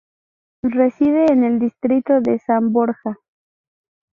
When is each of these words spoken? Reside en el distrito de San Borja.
Reside 0.63 1.31
en 1.31 1.43
el 1.43 1.59
distrito 1.59 2.21
de 2.21 2.39
San 2.39 2.73
Borja. 2.73 3.19